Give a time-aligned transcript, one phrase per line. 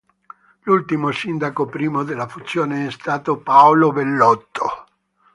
[0.61, 4.85] L'ultimo sindaco prima della fusione è stato Paolo Bellotto.